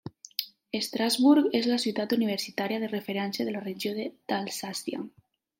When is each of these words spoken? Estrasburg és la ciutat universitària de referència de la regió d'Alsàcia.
Estrasburg 0.79 1.49
és 1.59 1.67
la 1.73 1.77
ciutat 1.83 2.17
universitària 2.19 2.81
de 2.85 2.91
referència 2.97 3.49
de 3.51 3.55
la 3.59 3.65
regió 3.69 3.95
d'Alsàcia. 4.09 5.07